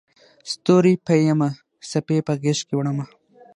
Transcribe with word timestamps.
ستوري 0.51 0.93
پېیمه 1.07 1.49
څپې 1.89 2.17
په 2.27 2.33
غیږکې 2.41 2.73
وړمه 2.75 3.05